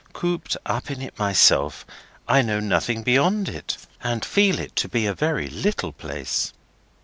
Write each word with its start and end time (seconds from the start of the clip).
Cooped 0.13 0.57
up 0.65 0.89
in 0.89 0.99
it 0.99 1.19
myself, 1.19 1.85
I 2.27 2.41
know 2.41 2.59
nothing 2.59 3.03
beyond 3.03 3.47
it, 3.47 3.77
and 4.03 4.25
feel 4.25 4.57
it 4.57 4.75
to 4.77 4.89
be 4.89 5.05
a 5.05 5.13
very 5.13 5.47
little 5.47 5.91
place." 5.91 6.53